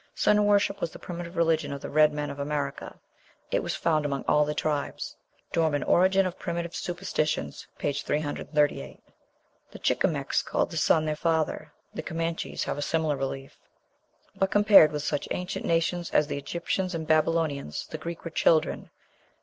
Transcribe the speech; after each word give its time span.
Sun 0.15 0.47
worship 0.47 0.81
was 0.81 0.89
the 0.89 0.97
primitive 0.97 1.37
religion 1.37 1.71
of 1.71 1.79
the 1.79 1.89
red 1.91 2.11
men 2.11 2.31
of 2.31 2.39
America. 2.39 2.97
It 3.51 3.61
was 3.61 3.75
found 3.75 4.03
among 4.03 4.25
all 4.27 4.45
the 4.45 4.55
tribes. 4.55 5.15
(Dorman, 5.53 5.83
"Origin 5.83 6.25
of 6.25 6.39
Primitive 6.39 6.73
Superstitions," 6.75 7.67
p. 7.77 7.93
338.) 7.93 8.99
The 9.69 9.77
Chichimecs 9.77 10.41
called 10.43 10.71
the 10.71 10.77
sun 10.77 11.05
their 11.05 11.15
father. 11.15 11.71
The 11.93 12.01
Comanches 12.01 12.63
have 12.63 12.79
a 12.79 12.81
similar 12.81 13.15
belief. 13.15 13.57
But, 14.35 14.49
compared 14.49 14.91
with 14.91 15.03
such 15.03 15.27
ancient 15.29 15.67
nations 15.67 16.09
as 16.09 16.25
the 16.25 16.37
Egyptians 16.39 16.95
and 16.95 17.05
Babylonians, 17.05 17.85
the 17.85 17.99
Greeks 17.99 18.23
were 18.23 18.31
children. 18.31 18.89